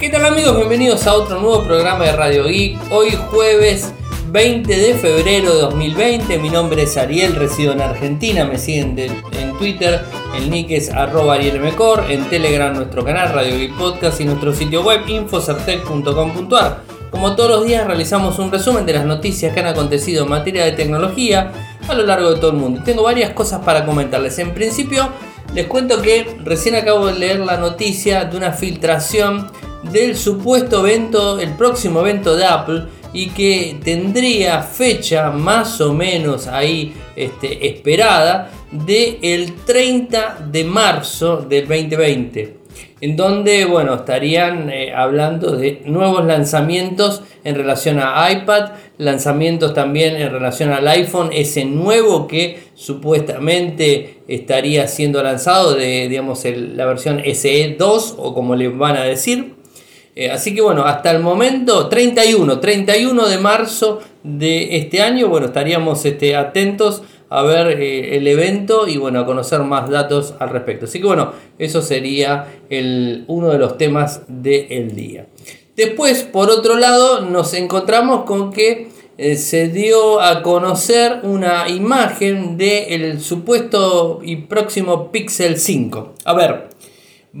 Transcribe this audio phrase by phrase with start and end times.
[0.00, 0.56] ¿Qué tal amigos?
[0.56, 2.78] Bienvenidos a otro nuevo programa de Radio Geek.
[2.92, 3.92] Hoy jueves
[4.28, 6.38] 20 de febrero de 2020.
[6.38, 8.44] Mi nombre es Ariel, resido en Argentina.
[8.44, 10.04] Me siguen en Twitter.
[10.36, 12.04] El nick es arroba arielmcor.
[12.08, 16.82] En Telegram nuestro canal Radio Geek Podcast y nuestro sitio web infocertec.com.ar.
[17.10, 20.64] Como todos los días realizamos un resumen de las noticias que han acontecido en materia
[20.64, 21.50] de tecnología
[21.88, 22.82] a lo largo de todo el mundo.
[22.84, 24.38] Tengo varias cosas para comentarles.
[24.38, 25.08] En principio
[25.54, 29.50] les cuento que recién acabo de leer la noticia de una filtración
[29.92, 36.46] del supuesto evento, el próximo evento de Apple y que tendría fecha más o menos
[36.46, 42.58] ahí este, esperada de el 30 de marzo del 2020
[43.00, 50.16] en donde bueno estarían eh, hablando de nuevos lanzamientos en relación a iPad lanzamientos también
[50.16, 57.22] en relación al iPhone ese nuevo que supuestamente estaría siendo lanzado de digamos la versión
[57.34, 59.57] SE 2 o como le van a decir
[60.18, 65.46] eh, así que bueno, hasta el momento, 31, 31 de marzo de este año, bueno,
[65.46, 70.50] estaríamos este, atentos a ver eh, el evento y bueno, a conocer más datos al
[70.50, 70.86] respecto.
[70.86, 75.26] Así que bueno, eso sería el, uno de los temas del día.
[75.76, 82.56] Después, por otro lado, nos encontramos con que eh, se dio a conocer una imagen
[82.56, 86.14] del supuesto y próximo Pixel 5.
[86.24, 86.67] A ver,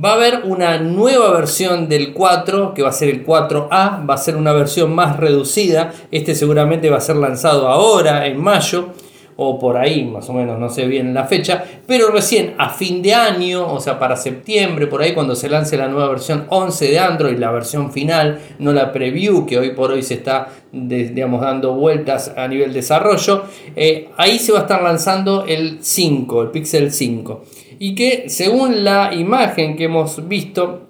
[0.02, 4.14] Va a haber una nueva versión del 4, que va a ser el 4A, va
[4.14, 5.92] a ser una versión más reducida.
[6.12, 8.90] Este seguramente va a ser lanzado ahora, en mayo,
[9.34, 11.64] o por ahí, más o menos, no sé bien la fecha.
[11.84, 15.76] Pero recién a fin de año, o sea, para septiembre, por ahí, cuando se lance
[15.76, 19.90] la nueva versión 11 de Android, la versión final, no la preview, que hoy por
[19.90, 23.42] hoy se está, digamos, dando vueltas a nivel desarrollo,
[23.74, 27.42] eh, ahí se va a estar lanzando el 5, el Pixel 5
[27.78, 30.88] y que según la imagen que hemos visto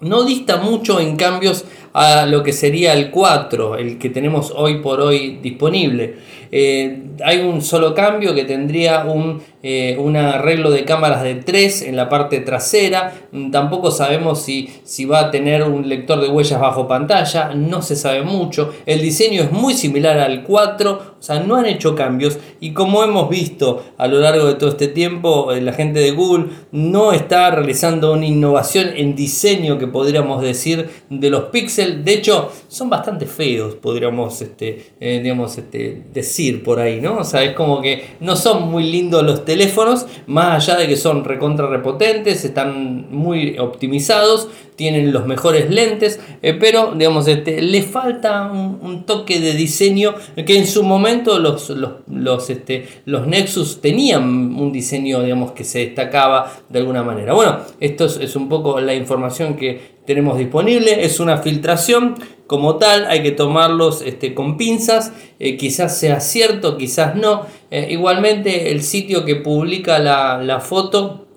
[0.00, 4.78] no dista mucho en cambios a lo que sería el 4, el que tenemos hoy
[4.78, 6.16] por hoy disponible.
[6.52, 11.82] Eh, hay un solo cambio que tendría un, eh, un, arreglo de cámaras de 3
[11.82, 13.12] en la parte trasera.
[13.52, 17.54] Tampoco sabemos si, si va a tener un lector de huellas bajo pantalla.
[17.54, 18.72] No se sabe mucho.
[18.86, 21.10] El diseño es muy similar al 4.
[21.20, 22.38] O sea, no han hecho cambios.
[22.60, 26.10] Y como hemos visto a lo largo de todo este tiempo, eh, la gente de
[26.10, 31.79] Google no está realizando una innovación en diseño que podríamos decir de los píxeles.
[31.86, 37.18] De hecho, son bastante feos, podríamos este, digamos, este, decir por ahí, ¿no?
[37.18, 40.96] O sea, es como que no son muy lindos los teléfonos, más allá de que
[40.96, 44.48] son recontra repotentes, están muy optimizados,
[44.80, 50.56] tienen los mejores lentes, eh, pero digamos, este, le falta un, toque de diseño que
[50.56, 54.22] en su momento los, los, este, los Nexus tenían
[54.58, 57.34] un diseño digamos, que se destacaba de alguna manera.
[57.34, 61.04] Bueno, esto es un poco la información que tenemos disponible.
[61.04, 65.12] Es una filtración como tal, hay que tomarlos este, con pinzas.
[65.38, 67.46] Eh, quizás sea cierto, quizás no.
[67.70, 71.28] Eh, igualmente el sitio que publica la, foto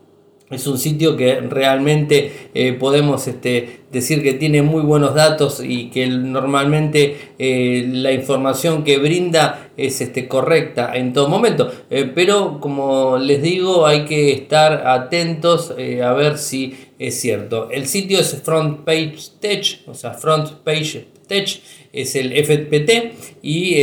[0.53, 5.89] es un sitio que realmente eh, podemos este, decir que tiene muy buenos datos y
[5.89, 11.71] que normalmente la información que brinda es este, correcta en todo momento.
[12.15, 17.69] pero como les digo, hay que estar atentos a ver si es cierto.
[17.69, 23.75] El sitio es Front Page Tech, o sea, Front Page Tech es el FPT y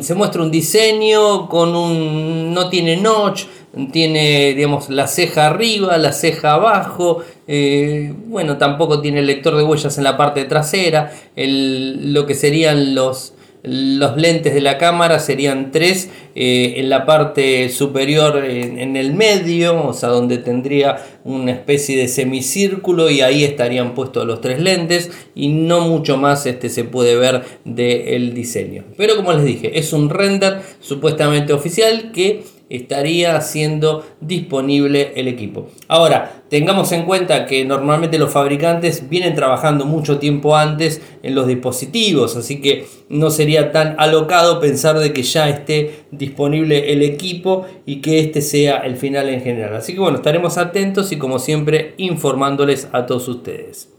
[0.00, 3.44] se muestra un diseño con un no tiene notch,
[3.92, 9.98] tiene digamos la ceja arriba, la ceja abajo, eh, bueno, tampoco tiene lector de huellas
[9.98, 15.72] en la parte trasera, el, lo que serían los los lentes de la cámara serían
[15.72, 21.96] tres eh, en la parte superior en, el medio, o sea, donde tendría una especie
[21.96, 26.84] de semicírculo y ahí estarían puestos los tres lentes y no mucho más este, se
[26.84, 28.84] puede ver del diseño.
[28.98, 32.44] Pero como les dije, es un render supuestamente oficial que
[32.76, 35.68] estaría siendo disponible el equipo.
[35.88, 41.46] Ahora, tengamos en cuenta que normalmente los fabricantes vienen trabajando mucho tiempo antes en los
[41.46, 47.66] dispositivos, así que no sería tan alocado pensar de que ya esté disponible el equipo
[47.86, 49.76] y que este sea el final en general.
[49.76, 53.90] Así que bueno, estaremos atentos y como siempre informándoles a todos ustedes.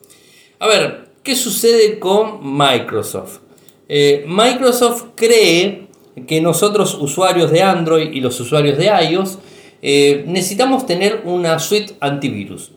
[0.60, 3.40] A ver, ¿qué sucede con Microsoft?
[3.88, 5.88] Eh, Microsoft cree
[6.28, 9.40] que nosotros usuarios de Android y los usuarios de iOS
[9.82, 12.72] eh, necesitamos tener una suite antivirus.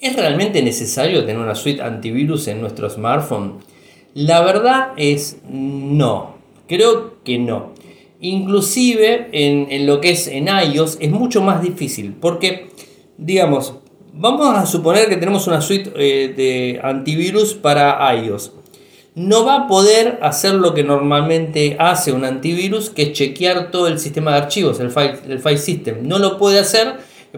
[0.00, 3.58] ¿Es realmente necesario tener una suite antivirus en nuestro smartphone?
[4.14, 6.36] La verdad es no.
[6.66, 7.72] Creo que no.
[8.20, 12.68] Inclusive en, en lo que es en iOS es mucho más difícil porque,
[13.18, 13.74] digamos,
[14.14, 18.52] Vamos a suponer que tenemos una suite eh, de antivirus para iOS.
[19.14, 23.86] No va a poder hacer lo que normalmente hace un antivirus, que es chequear todo
[23.86, 26.08] el sistema de archivos, el file, el file system.
[26.08, 26.94] No lo puede hacer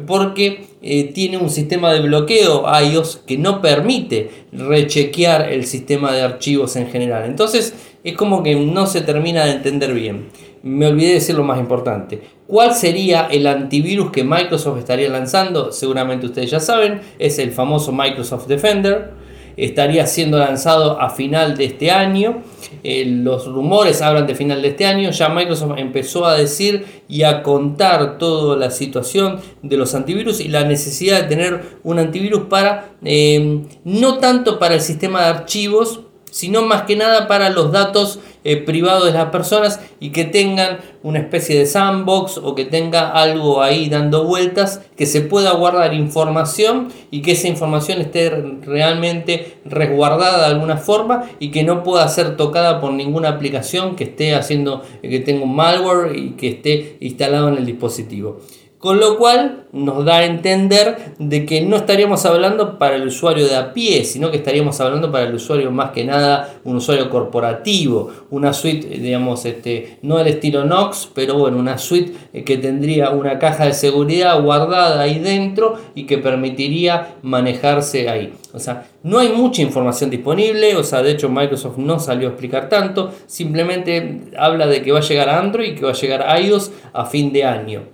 [0.07, 6.23] porque eh, tiene un sistema de bloqueo iOS que no permite rechequear el sistema de
[6.23, 7.25] archivos en general.
[7.25, 10.29] Entonces es como que no se termina de entender bien.
[10.63, 12.23] Me olvidé de decir lo más importante.
[12.47, 15.73] ¿Cuál sería el antivirus que Microsoft estaría lanzando?
[15.73, 19.25] Seguramente ustedes ya saben, es el famoso Microsoft Defender
[19.57, 22.43] estaría siendo lanzado a final de este año.
[22.83, 25.11] Eh, los rumores hablan de final de este año.
[25.11, 30.49] Ya Microsoft empezó a decir y a contar toda la situación de los antivirus y
[30.49, 36.01] la necesidad de tener un antivirus para, eh, no tanto para el sistema de archivos,
[36.35, 40.79] sino más que nada para los datos eh, privados de las personas y que tengan
[41.05, 45.93] una especie de sandbox o que tenga algo ahí dando vueltas, que se pueda guardar
[45.93, 52.09] información y que esa información esté realmente resguardada de alguna forma y que no pueda
[52.09, 56.97] ser tocada por ninguna aplicación que esté haciendo, que tenga un malware y que esté
[57.01, 58.41] instalado en el dispositivo.
[58.85, 63.47] Con lo cual nos da a entender de que no estaríamos hablando para el usuario
[63.47, 67.09] de a pie, sino que estaríamos hablando para el usuario más que nada, un usuario
[67.09, 72.59] corporativo, una suite, digamos, este, no al estilo Nox, pero bueno, una suite eh, que
[72.59, 78.35] tendría una caja de seguridad guardada ahí dentro y que permitiría manejarse ahí.
[78.53, 82.33] O sea, no hay mucha información disponible, o sea, de hecho Microsoft no salió a
[82.33, 85.95] explicar tanto, simplemente habla de que va a llegar a Android y que va a
[85.95, 87.94] llegar a iOS a fin de año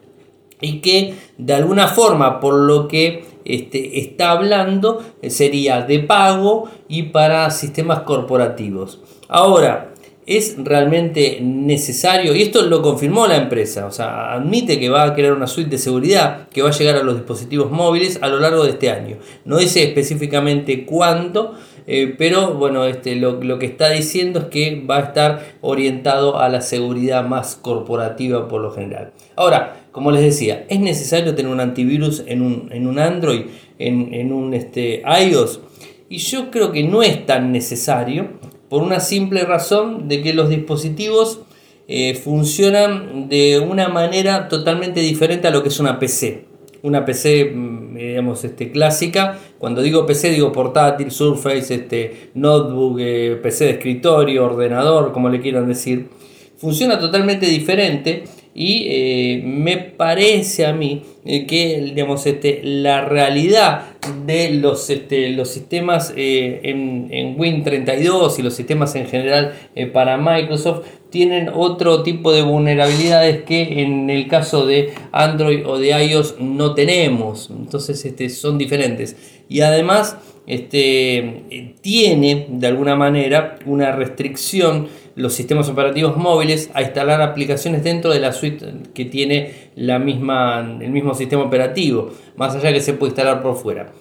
[0.60, 6.68] y que de alguna forma por lo que este, está hablando eh, sería de pago
[6.88, 9.00] y para sistemas corporativos.
[9.28, 9.90] Ahora,
[10.26, 15.14] es realmente necesario, y esto lo confirmó la empresa, o sea, admite que va a
[15.14, 18.38] crear una suite de seguridad que va a llegar a los dispositivos móviles a lo
[18.38, 19.16] largo de este año.
[19.44, 21.54] No dice específicamente cuánto,
[21.86, 26.38] eh, pero bueno, este, lo, lo, que está diciendo es que va a estar orientado
[26.38, 29.12] a la seguridad más corporativa por lo general.
[29.36, 33.46] Ahora, como les decía, ¿es necesario tener un antivirus en un, en un Android,
[33.78, 35.60] en, en un este, iOS?
[36.08, 38.28] Y yo creo que no es tan necesario
[38.68, 41.40] por una simple razón de que los dispositivos
[41.88, 46.44] eh, funcionan de una manera totalmente diferente a lo que es una PC.
[46.82, 49.38] Una PC, mm, digamos, este, clásica.
[49.58, 55.40] Cuando digo PC digo portátil, Surface, este, notebook, eh, PC de escritorio, ordenador, como le
[55.40, 56.08] quieran decir.
[56.56, 58.24] Funciona totalmente diferente
[58.54, 65.30] y eh, me parece a mí eh, que digamos, este, la realidad de los, este,
[65.30, 69.54] los sistemas eh, en, en Win32 y los sistemas en general
[69.92, 75.88] para Microsoft tienen otro tipo de vulnerabilidades que en el caso de Android o de
[76.04, 77.50] iOS no tenemos.
[77.50, 79.16] Entonces este, son diferentes.
[79.48, 80.16] Y además
[80.46, 88.12] este, tiene de alguna manera una restricción los sistemas operativos móviles a instalar aplicaciones dentro
[88.12, 92.94] de la suite que tiene la misma, el mismo sistema operativo, más allá que se
[92.94, 93.92] puede instalar por fuera.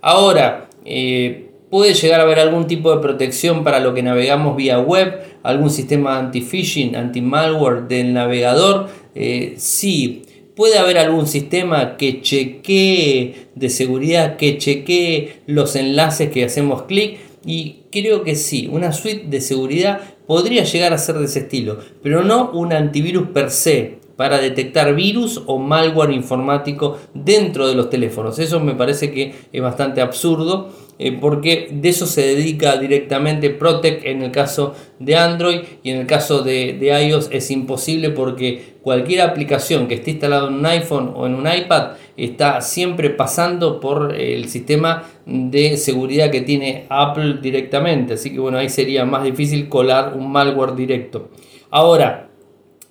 [0.00, 4.78] Ahora, eh, puede llegar a haber algún tipo de protección para lo que navegamos vía
[4.78, 8.88] web, algún sistema anti-phishing, anti-malware del navegador.
[9.14, 10.22] Eh, sí,
[10.54, 17.18] puede haber algún sistema que chequee de seguridad, que chequee los enlaces que hacemos clic.
[17.44, 21.78] Y creo que sí, una suite de seguridad podría llegar a ser de ese estilo,
[22.02, 27.90] pero no un antivirus per se para detectar virus o malware informático dentro de los
[27.90, 28.38] teléfonos.
[28.38, 34.04] Eso me parece que es bastante absurdo eh, porque de eso se dedica directamente Protect
[34.06, 38.76] en el caso de Android y en el caso de, de iOS es imposible porque
[38.80, 43.78] cualquier aplicación que esté instalada en un iPhone o en un iPad está siempre pasando
[43.78, 48.14] por el sistema de seguridad que tiene Apple directamente.
[48.14, 51.30] Así que bueno, ahí sería más difícil colar un malware directo.
[51.70, 52.30] Ahora,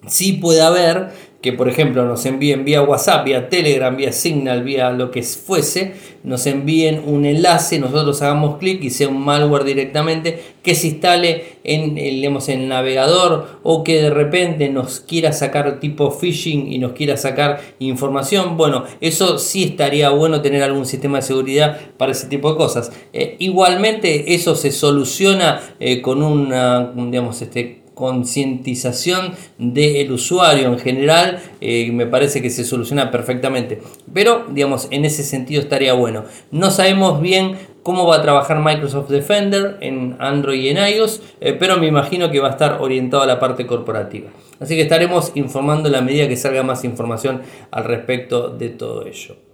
[0.07, 1.09] sí puede haber
[1.45, 5.93] que por ejemplo nos envíen vía WhatsApp, vía Telegram, vía Signal, vía lo que fuese,
[6.23, 11.59] nos envíen un enlace, nosotros hagamos clic y sea un malware directamente que se instale
[11.63, 16.79] en, digamos, en el navegador o que de repente nos quiera sacar tipo phishing y
[16.79, 18.57] nos quiera sacar información.
[18.57, 22.91] Bueno, eso sí estaría bueno tener algún sistema de seguridad para ese tipo de cosas.
[23.13, 31.41] Eh, igualmente eso se soluciona eh, con una, digamos, este concientización del usuario en general,
[31.61, 33.81] eh, me parece que se soluciona perfectamente.
[34.13, 36.25] Pero, digamos, en ese sentido estaría bueno.
[36.51, 41.53] No sabemos bien cómo va a trabajar Microsoft Defender en Android y en iOS, eh,
[41.53, 44.29] pero me imagino que va a estar orientado a la parte corporativa.
[44.59, 49.05] Así que estaremos informando a la medida que salga más información al respecto de todo
[49.05, 49.44] ello.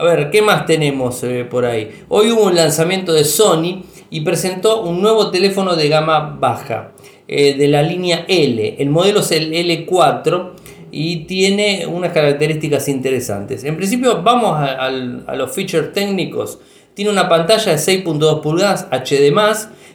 [0.00, 1.90] A ver, ¿qué más tenemos eh, por ahí?
[2.08, 6.92] Hoy hubo un lanzamiento de Sony y presentó un nuevo teléfono de gama baja,
[7.28, 8.76] eh, de la línea L.
[8.78, 10.52] El modelo es el L4
[10.90, 13.62] y tiene unas características interesantes.
[13.64, 16.60] En principio, vamos a, a los features técnicos.
[16.94, 19.30] Tiene una pantalla de 6.2 pulgadas HD+,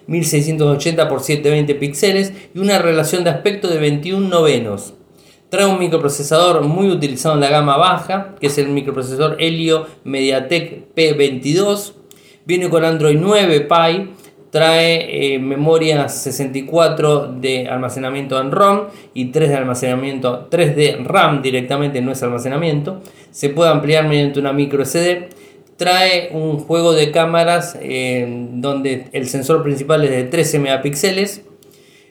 [0.05, 4.93] 1680 x 720 píxeles y una relación de aspecto de 21 novenos.
[5.55, 10.93] Trae un microprocesador muy utilizado en la gama baja, que es el microprocesador Helio MediaTek
[10.93, 11.93] P22.
[12.43, 14.09] Viene con Android 9 Pie.
[14.49, 21.41] Trae eh, memoria 64 de almacenamiento en ROM y 3 de almacenamiento 3 de RAM
[21.41, 22.99] directamente, no es almacenamiento.
[23.31, 25.29] Se puede ampliar mediante una micro SD
[25.77, 31.43] trae un juego de cámaras eh, donde el sensor principal es de 13 megapíxeles,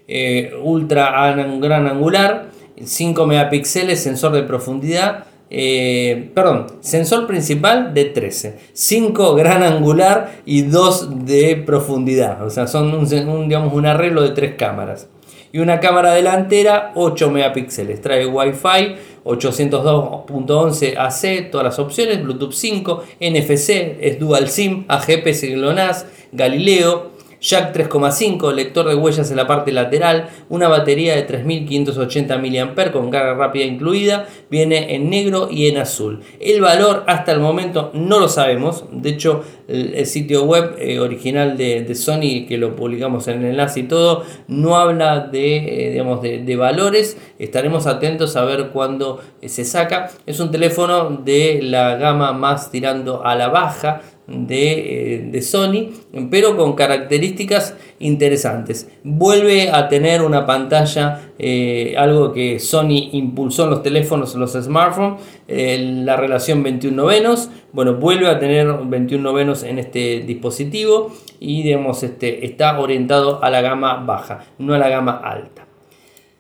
[0.09, 8.59] eh, ultra gran angular, 5 megapíxeles, sensor de profundidad, eh, perdón, sensor principal de 13,
[8.73, 15.09] 5 gran angular y 2 de profundidad, o sea, son un, arreglo de 3 cámaras.
[15.52, 23.04] Y una cámara delantera 8 megapíxeles, trae Wi-Fi 802.11 AC, todas las opciones, Bluetooth 5,
[23.21, 27.13] NFC, es Dual SIM, AGPS GLONASS, Galileo,
[27.45, 33.11] jack 3,5, lector de huellas en la parte lateral, una batería de 3580 mAh con
[33.11, 36.21] carga rápida incluida, viene en negro y en azul.
[36.41, 41.57] El valor hasta el momento no lo sabemos, de hecho el, sitio web eh, original
[41.57, 46.23] de, Sony, que lo publicamos en el enlace y todo, no habla de, eh, digamos,
[46.23, 50.11] de, valores, estaremos atentos a ver cuándo eh, se saca.
[50.25, 55.90] Es un teléfono de la gama más tirando a la baja, de, de, Sony,
[56.31, 58.88] pero con características interesantes.
[59.02, 64.52] Vuelve a tener una pantalla, eh, algo que Sony impulsó en los teléfonos, en los
[64.52, 67.50] smartphones, eh, la relación 21 novenos.
[67.73, 73.50] Bueno, vuelve a tener 21 novenos en este dispositivo y digamos, este, está orientado a
[73.50, 75.63] la gama baja, no a la gama alta.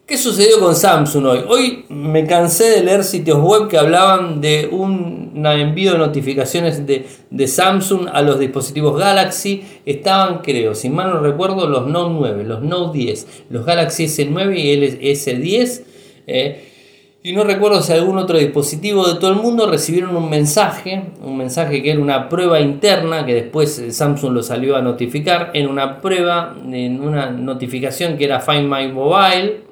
[0.06, 1.40] ¿Qué sucedió con Samsung hoy?
[1.48, 7.48] Hoy me cansé de leer sitios web que hablaban de un envío de notificaciones de,
[7.48, 9.64] Samsung a los dispositivos Galaxy.
[9.86, 14.58] Estaban, creo, si mal no recuerdo, los Note 9, los Note 10, los Galaxy S9
[14.58, 15.82] y el S10.
[16.26, 16.70] Eh,
[17.22, 21.38] y no recuerdo si algún otro dispositivo de todo el mundo recibieron un mensaje, un
[21.38, 26.02] mensaje que era una prueba interna, que después Samsung lo salió a notificar, en una
[26.02, 29.64] prueba, en una notificación que era Find My Mobile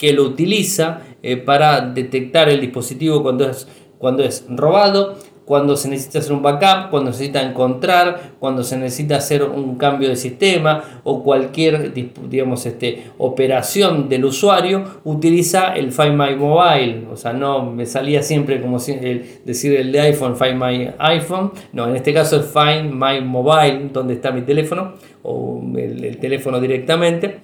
[0.00, 5.90] que lo utiliza eh, para detectar el dispositivo cuando es, cuando es robado, cuando se
[5.90, 10.16] necesita hacer un backup, cuando se necesita encontrar, cuando se necesita hacer un cambio de
[10.16, 17.08] sistema o cualquier digamos, este, operación del usuario, utiliza el Find My Mobile.
[17.12, 21.50] O sea, no me salía siempre como decir el de iPhone, Find My iPhone.
[21.74, 26.58] No, en este caso es Find My Mobile, donde está mi teléfono o el, teléfono
[26.58, 27.40] directamente.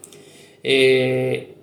[0.62, 1.55] Eh,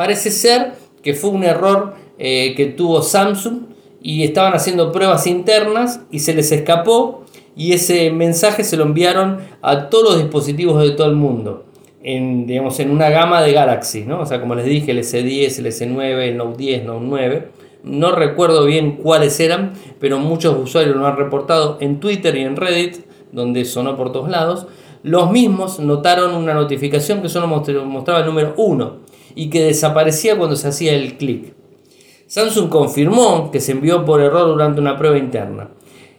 [0.00, 3.64] Parece ser que fue un error eh, que tuvo Samsung
[4.00, 9.40] y estaban haciendo pruebas internas y se les escapó y ese mensaje se lo enviaron
[9.60, 11.66] a todos los dispositivos de todo el mundo.
[12.02, 14.20] En, digamos, en una gama de Galaxy, ¿no?
[14.20, 17.48] O sea, como les dije, el S10, el S9, el Note 10, Note 9.
[17.84, 22.56] No recuerdo bien cuáles eran, pero muchos usuarios lo han reportado en Twitter y en
[22.56, 24.66] Reddit, donde sonó por todos lados.
[25.02, 30.56] Los mismos notaron una notificación que solo mostraba el número 1 y que desaparecía cuando
[30.56, 31.54] se hacía el clic.
[32.26, 35.70] Samsung confirmó que se envió por error durante una prueba interna.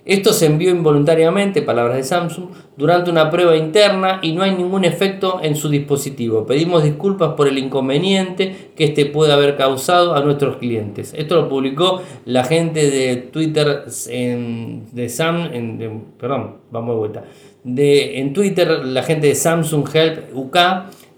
[0.03, 4.83] Esto se envió involuntariamente, palabras de Samsung, durante una prueba interna y no hay ningún
[4.83, 6.45] efecto en su dispositivo.
[6.47, 11.13] Pedimos disculpas por el inconveniente que este puede haber causado a nuestros clientes.
[11.15, 17.21] Esto lo publicó la gente de Twitter en, de Sam, en, perdón, vamos de.
[17.63, 20.57] De, en Twitter la gente de Samsung Help UK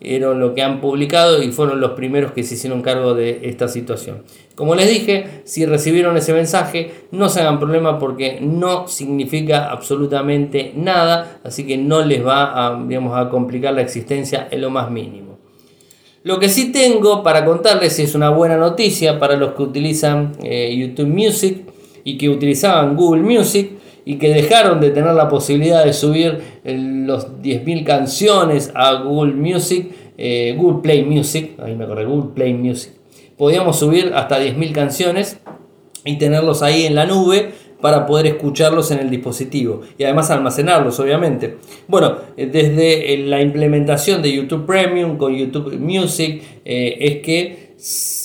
[0.03, 3.67] eran lo que han publicado y fueron los primeros que se hicieron cargo de esta
[3.67, 4.23] situación.
[4.55, 10.73] Como les dije, si recibieron ese mensaje, no se hagan problema porque no significa absolutamente
[10.75, 14.91] nada, así que no les va a, digamos, a complicar la existencia en lo más
[14.91, 15.39] mínimo.
[16.23, 20.73] Lo que sí tengo para contarles es una buena noticia para los que utilizan eh,
[20.75, 21.65] YouTube Music
[22.05, 23.71] y que utilizaban Google Music
[24.05, 29.33] y que dejaron de tener la posibilidad de subir eh, los 10.000 canciones a Google
[29.33, 32.93] Music, eh, Google Play Music, ahí me acordé, Google Play Music.
[33.37, 35.39] Podíamos subir hasta 10.000 canciones
[36.05, 40.99] y tenerlos ahí en la nube para poder escucharlos en el dispositivo y además almacenarlos,
[40.99, 41.57] obviamente.
[41.87, 47.73] Bueno, eh, desde la implementación de YouTube Premium con YouTube Music es que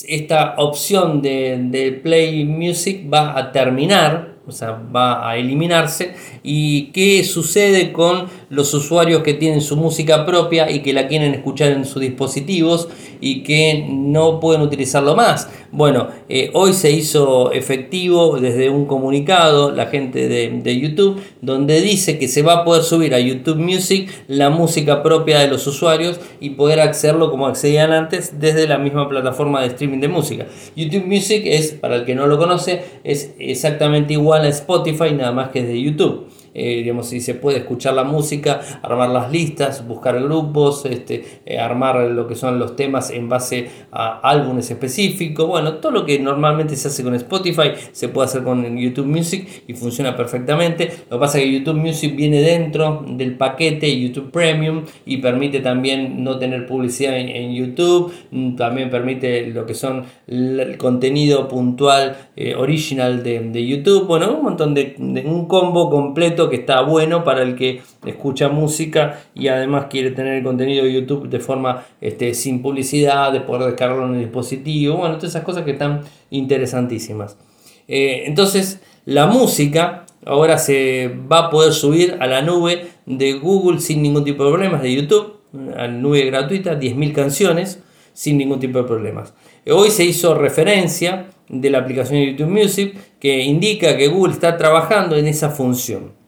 [0.07, 6.15] esta opción de, de Play Music va a terminar o sea, va a eliminarse.
[6.43, 11.33] ¿Y qué sucede con los usuarios que tienen su música propia y que la quieren
[11.33, 12.89] escuchar en sus dispositivos
[13.21, 15.49] y que no pueden utilizarlo más?
[15.71, 21.79] Bueno, eh, hoy se hizo efectivo desde un comunicado la gente de, de, YouTube donde
[21.81, 25.67] dice que se va a poder subir a YouTube Music la música propia de los
[25.67, 30.47] usuarios y poder accederlo como accedían antes desde la misma plataforma de streaming de música.
[30.75, 35.31] YouTube Music es, para el que no lo conoce, es exactamente igual a Spotify, nada
[35.31, 36.27] más que de YouTube.
[36.53, 41.59] Eh, digamos, si se puede escuchar la música, armar las listas, buscar grupos, este, eh,
[41.59, 46.19] armar lo que son los temas en base a álbumes específicos, bueno, todo lo que
[46.19, 50.89] normalmente se hace con Spotify se puede hacer con YouTube Music y funciona perfectamente.
[51.09, 55.59] Lo que pasa es que YouTube Music viene dentro del paquete YouTube Premium y permite
[55.59, 62.15] también no tener publicidad en, YouTube, mm, también permite lo que son el contenido puntual
[62.35, 67.41] eh, original de, YouTube, bueno, un montón de un combo completo que está bueno para
[67.41, 72.35] el que escucha música y además quiere tener el contenido de YouTube de forma este,
[72.35, 77.37] sin publicidad, de poder descargarlo en el dispositivo, bueno, todas esas cosas que están interesantísimas.
[77.87, 83.79] Eh, entonces, la música ahora se va a poder subir a la nube de Google
[83.79, 85.39] sin ningún tipo de problemas, de YouTube,
[85.75, 87.81] a la nube gratuita, 10.000 canciones
[88.13, 89.33] sin ningún tipo de problemas.
[89.67, 94.57] Hoy se hizo referencia de la aplicación de YouTube Music que indica que Google está
[94.57, 96.18] trabajando en esa función.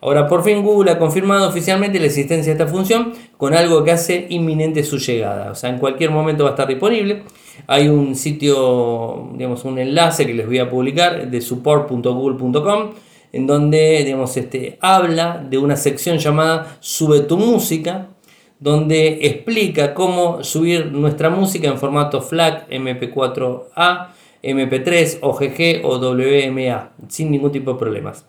[0.00, 3.92] Ahora, por fin Google ha confirmado oficialmente la existencia de esta función con algo que
[3.92, 5.50] hace inminente su llegada.
[5.50, 7.22] O sea, en cualquier momento va a estar disponible.
[7.66, 12.90] Hay un sitio, digamos, un enlace que les voy a publicar de support.google.com
[13.32, 18.08] en donde, digamos, este, habla de una sección llamada Sube tu música,
[18.58, 24.08] donde explica cómo subir nuestra música en formato FLAC, MP4A,
[24.42, 28.24] MP3, OGG o WMA, sin ningún tipo de problemas.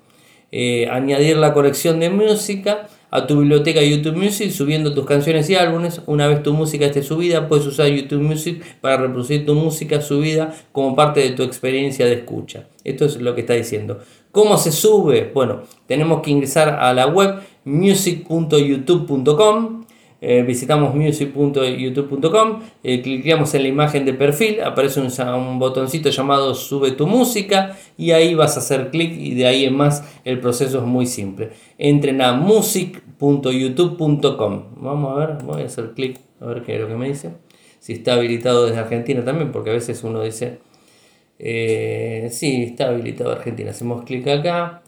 [0.52, 5.56] Eh, añadir la colección de música a tu biblioteca YouTube Music subiendo tus canciones y
[5.56, 6.02] álbumes.
[6.06, 10.54] Una vez tu música esté subida, puedes usar YouTube Music para reproducir tu música subida
[10.72, 12.68] como parte de tu experiencia de escucha.
[12.84, 14.00] Esto es lo que está diciendo.
[14.32, 15.32] ¿Cómo se sube?
[15.34, 19.87] Bueno, tenemos que ingresar a la web music.youtube.com
[20.20, 26.90] eh, visitamos music.youtube.com, eh, clicamos en la imagen de perfil, aparece un, botoncito llamado sube
[26.92, 30.80] tu música y ahí vas a hacer clic y de ahí en más el proceso
[30.80, 31.52] es muy simple.
[31.78, 34.64] Entren a music.youtube.com.
[34.78, 37.34] Vamos a ver, voy a hacer clic a ver qué es lo que me dice.
[37.80, 40.58] Si está habilitado desde Argentina también, porque a veces uno dice,
[41.38, 43.70] eh, sí, está habilitado Argentina.
[43.70, 44.82] Hacemos clic acá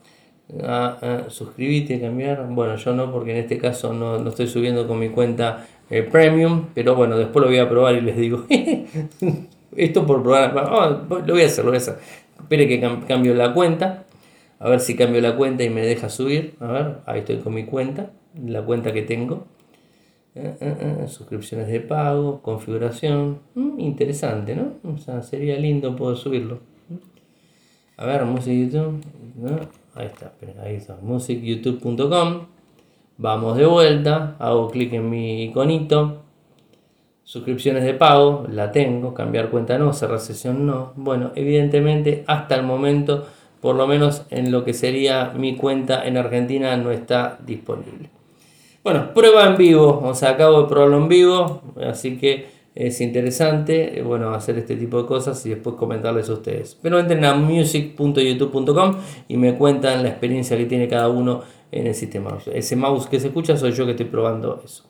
[0.64, 2.48] a, a suscribirte, cambiar.
[2.50, 6.66] Bueno, yo no, porque en este caso no, estoy subiendo con mi cuenta eh, premium,
[6.74, 8.46] pero bueno, después lo voy a probar y les digo,
[9.76, 11.98] esto por probar, lo voy a hacer, lo voy a hacer.
[12.40, 14.06] Espere que cambio la cuenta,
[14.60, 16.56] a ver si cambio la cuenta y me deja subir.
[16.60, 18.12] A ver, ahí estoy con mi cuenta,
[18.46, 19.46] la cuenta que tengo.
[20.36, 24.74] Eh, eh, suscripciones de pago, configuración, mm, interesante, ¿no?
[24.84, 26.60] O sea, sería lindo poder subirlo.
[27.98, 29.02] A ver, música YouTube,
[30.00, 30.32] Ahí está,
[30.64, 32.46] ahí está, musicyoutube.com.
[33.18, 36.22] Vamos de vuelta, hago clic en mi iconito.
[37.26, 40.94] Suscripciones de pago, la tengo, cambiar cuenta no, cerrar sesión no.
[40.96, 43.28] Bueno, evidentemente hasta el momento,
[43.60, 48.10] por lo menos en lo que sería mi cuenta en Argentina, no está disponible.
[48.86, 52.48] Bueno, prueba en vivo, o sea, acabo de probarlo en vivo, así que
[52.80, 56.78] es interesante, eh, bueno, hacer este tipo de cosas y después comentarles a ustedes.
[56.82, 58.96] Pero entren a music.youtube.com
[59.28, 61.42] y me cuentan la experiencia que tiene cada uno
[61.74, 62.38] en el sistema.
[62.54, 64.86] Ese mouse que se escucha soy yo que estoy probando eso.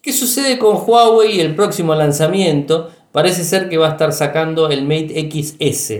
[0.00, 2.88] ¿Qué sucede con Huawei y el próximo lanzamiento?
[3.12, 5.92] Parece ser que va a estar sacando el Mate XS.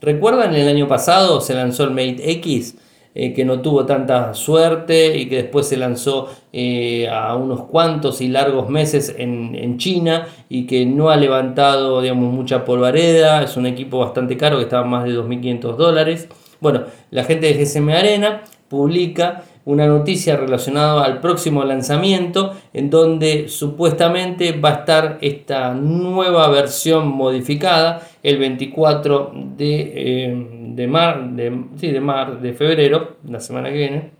[0.00, 2.74] ¿Recuerdan el año pasado se lanzó el Mate X?
[3.12, 8.20] Eh, que no tuvo tanta suerte y que después se lanzó eh, a unos cuantos
[8.20, 13.66] y largos meses en, China y que no ha levantado digamos, mucha polvareda, es un
[13.66, 16.28] equipo bastante caro que estaba más de 2.500 dólares.
[16.60, 23.48] Bueno, la gente de GSM Arena publica una noticia relacionada al próximo lanzamiento en donde
[23.48, 31.64] supuestamente va a estar esta nueva versión modificada el 24 de, eh, de, mar, de,
[31.76, 34.10] sí, de, mar, de febrero, la semana que viene,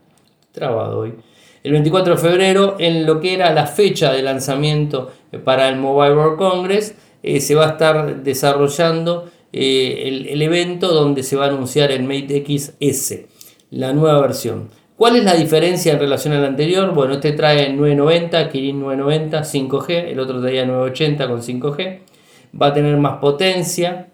[0.53, 1.15] trabado hoy,
[1.63, 5.11] el 24 de febrero en lo que era la fecha de lanzamiento
[5.45, 10.89] para el Mobile World Congress, eh, se va a estar desarrollando eh, el, el evento
[10.89, 13.21] donde se va a anunciar el Mate XS,
[13.71, 14.80] la nueva versión.
[15.01, 16.93] ¿Cuál es la diferencia en relación al anterior?
[16.93, 22.01] Bueno, este trae 990, Kirin 990, 5G, el otro traía 980 con 5G.
[22.61, 24.09] Va a tener más potencia,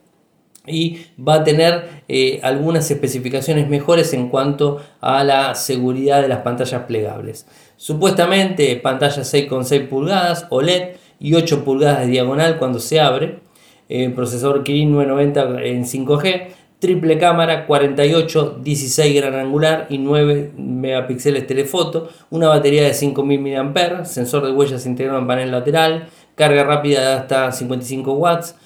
[0.64, 6.42] y va a tener eh, algunas especificaciones mejores en cuanto a la seguridad de las
[6.42, 7.48] pantallas plegables.
[7.76, 13.40] Supuestamente pantalla 6,6 pulgadas OLED y 8 pulgadas de diagonal cuando se abre.
[13.88, 16.46] Eh, procesador Kirin 990 en 5G.
[16.78, 22.08] Triple cámara 48, 16 gran angular y 9 megapíxeles telefoto.
[22.30, 24.04] Una batería de 5000 mAh.
[24.04, 26.08] Sensor de huellas integrado en panel lateral.
[26.34, 28.56] Carga rápida de hasta 55 watts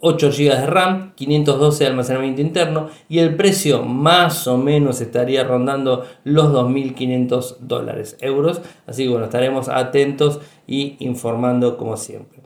[0.00, 5.44] 8 GB de RAM, 512 de almacenamiento interno y el precio más o menos estaría
[5.44, 8.60] rondando los 2.500 dólares, euros.
[8.86, 12.43] Así que bueno, estaremos atentos y informando como siempre.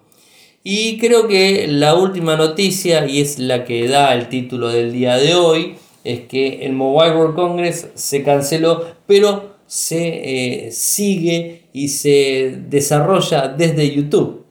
[0.70, 5.16] Y creo que la última noticia, y es la que da el título del día
[5.16, 11.88] de hoy, es que el Mobile World Congress se canceló, pero se eh, sigue y
[11.88, 14.44] se desarrolla desde YouTube.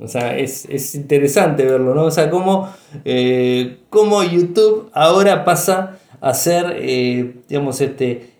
[0.00, 2.06] O sea, es, interesante verlo, ¿no?
[2.06, 2.68] O sea, cómo,
[3.04, 8.30] eh, YouTube ahora pasa a ser, eh, digamos, este,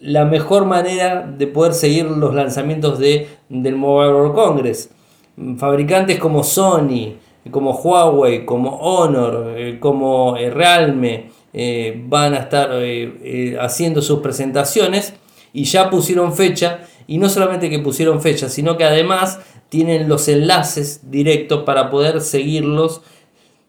[0.00, 4.88] la mejor manera de poder seguir los lanzamientos de, del Mobile World Congress.
[5.56, 7.14] Fabricantes como Sony,
[7.50, 11.30] como Huawei, como Honor, eh, como Realme,
[12.06, 12.70] van a estar
[13.60, 15.14] haciendo sus presentaciones
[15.52, 16.80] y ya pusieron fecha.
[17.06, 22.20] Y no solamente que pusieron fecha, sino que además tienen los enlaces directos para poder
[22.20, 23.00] seguirlos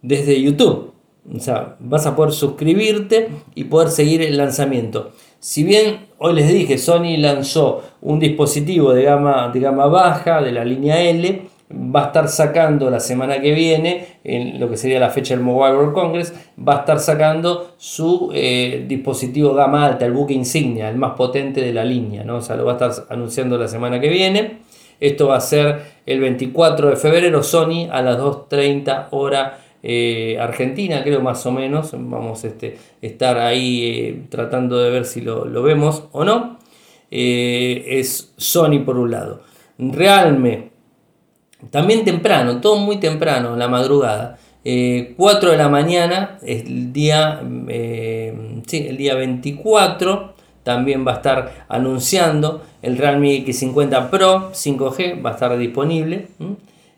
[0.02, 0.94] desde YouTube.
[1.34, 5.12] O sea, vas a poder suscribirte y poder seguir el lanzamiento.
[5.40, 10.52] Si bien hoy les dije, Sony lanzó un dispositivo de gama, de gama baja de
[10.52, 15.00] la línea L, va a estar sacando la semana que viene, en lo que sería
[15.00, 20.06] la fecha del Mobile World Congress, va a estar sacando su eh, dispositivo gama alta,
[20.06, 22.38] el buque insignia, el más potente de la línea, ¿no?
[22.38, 24.60] O sea, lo va a estar anunciando la semana que viene.
[25.00, 31.04] Esto va a ser el 24 de febrero, Sony a las 2.30 hora eh, Argentina,
[31.04, 31.92] creo más o menos.
[31.94, 36.60] Vamos a este, estar ahí eh, tratando de ver si lo, vemos o no.
[37.10, 39.42] Es Sony por un lado.
[39.78, 40.71] Realme,
[41.70, 44.38] también temprano, todo muy temprano, la madrugada.
[44.64, 47.42] 4 de la mañana, el día,
[48.68, 55.32] sí, el día 24 también va a estar anunciando el Realme X50 Pro 5G, va
[55.32, 56.28] a estar disponible.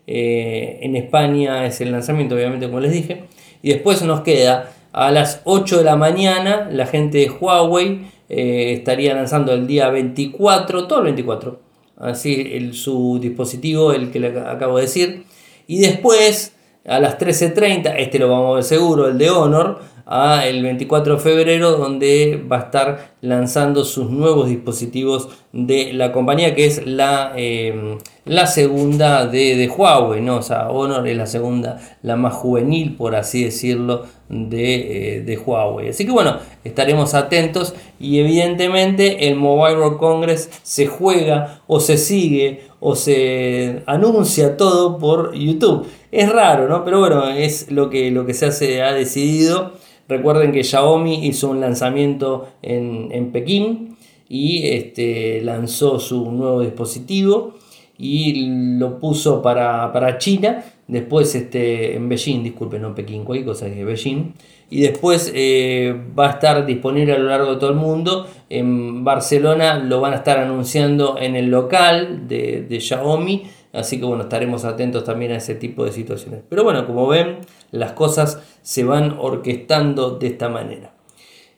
[0.06, 3.24] Eh, en España es el lanzamiento, obviamente, como les dije.
[3.62, 8.74] Y después nos queda a las 8 de la mañana, la gente de Huawei eh,
[8.74, 11.60] estaría lanzando el día 24, todo el 24,
[11.96, 15.24] así el, su dispositivo, el que le acabo de decir.
[15.66, 16.52] Y después,
[16.86, 21.14] a las 13.30, este lo vamos a ver seguro, el de Honor, a el 24
[21.14, 26.86] de febrero donde va a estar lanzando sus nuevos dispositivos de la compañía que es
[26.86, 30.36] la, em, la segunda de, Huawei, ¿no?
[30.36, 35.38] o sea, Honor es la segunda, la más juvenil por así decirlo de, eh, de
[35.38, 35.88] Huawei.
[35.88, 41.96] Así que bueno, estaremos atentos y evidentemente el Mobile World Congress se juega o se
[41.96, 45.86] sigue o se anuncia todo por YouTube.
[46.12, 46.84] Es raro, ¿no?
[46.84, 49.72] Pero bueno, es lo que, lo que se hace, ha decidido
[50.08, 53.96] Recuerden que Xiaomi hizo un lanzamiento en, Pekín
[54.28, 57.54] y este, lanzó su nuevo dispositivo
[57.96, 60.64] y lo puso para, China.
[60.86, 64.34] Después este, en Beijing, disculpen, no en Pekín, cualquier cosa de Beijing.
[64.68, 68.26] Y después eh, va a estar disponible a lo largo de todo el mundo.
[68.50, 74.06] En Barcelona lo van a estar anunciando en el local de, de Xiaomi Así que
[74.06, 76.42] bueno, estaremos atentos también a ese tipo de situaciones.
[76.48, 77.38] Pero bueno, como ven,
[77.72, 80.92] las cosas se van orquestando de esta manera.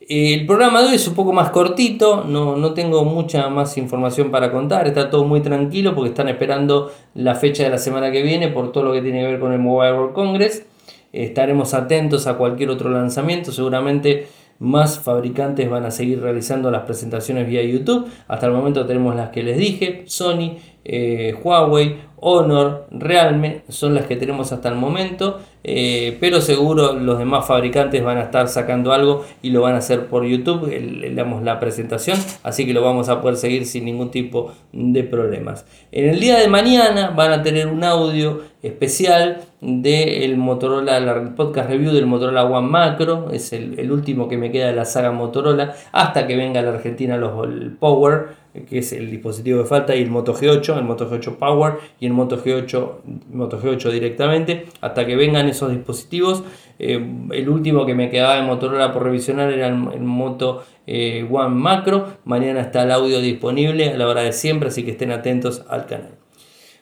[0.09, 4.31] El programa de hoy es un poco más cortito, no, no, tengo mucha más información
[4.31, 8.23] para contar, está todo muy tranquilo porque están esperando la fecha de la semana que
[8.23, 10.65] viene por todo lo que tiene que ver con el Mobile World Congress.
[11.13, 17.47] Estaremos atentos a cualquier otro lanzamiento, seguramente más fabricantes van a seguir realizando las presentaciones
[17.47, 18.09] vía YouTube.
[18.29, 20.57] Hasta el momento tenemos las que les dije, Sony,
[20.89, 27.19] eh, Huawei, Honor, Realme, son las que tenemos hasta el momento, eh, pero seguro los
[27.19, 31.15] demás fabricantes van a estar sacando algo y lo van a hacer por YouTube, le
[31.15, 35.67] damos la presentación, así que lo vamos a poder seguir sin ningún tipo de problemas.
[35.93, 41.69] En el día de mañana van a tener un audio especial del Motorola, la podcast
[41.69, 45.75] review del Motorola One Macro, es el, último que me queda de la saga Motorola,
[45.93, 50.03] hasta que venga la Argentina los el Power que es el dispositivo que falta, y
[50.03, 52.91] el Moto G8, el Moto G8 Power y el Moto G8,
[53.33, 56.45] Moto G8 directamente, hasta que vengan esos dispositivos.
[56.79, 61.55] Eh, el último que me quedaba de Motorola por revisionar era el, Moto eh, One
[61.55, 62.19] Macro.
[62.25, 65.87] Mañana está el audio disponible a la hora de siempre, así que estén atentos al
[65.87, 66.26] canal.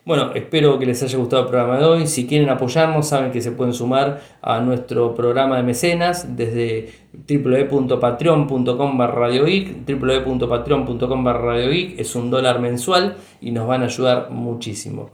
[0.06, 2.06] Bueno, espero que les haya gustado el programa de hoy.
[2.06, 6.92] Si quieren apoyarnos, saben que se pueden sumar a nuestro programa de mecenas desde
[7.26, 9.86] www.patreon.com radiogeek.
[9.86, 15.08] www.patreon.com radiogeek es un dólar mensual y nos van a ayudar muchísimo.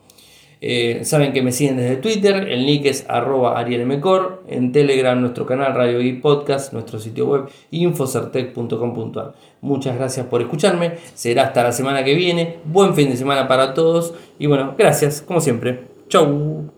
[0.62, 5.46] Eh, saben que me siguen desde Twitter, el nick es arroba arielmcor, en Telegram nuestro
[5.46, 9.35] canal Radio y Podcast, nuestro sitio web infocertec.com.ar.
[9.62, 13.73] Muchas gracias por escucharme, será hasta la semana que viene, buen fin de semana para
[13.73, 16.70] todos y bueno, gracias como siempre, chau.